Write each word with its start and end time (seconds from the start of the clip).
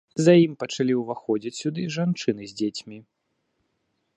За 0.27 0.33
ім 0.45 0.53
пачалі 0.61 0.93
ўваходзіць 1.01 1.53
сюды 1.61 1.81
жанчыны 1.97 2.43
з 2.53 2.59
дзецьмі. 2.63 2.97